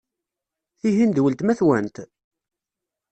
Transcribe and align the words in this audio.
Tihin 0.79 1.11
d 1.11 1.17
weltma-twent? 1.23 1.95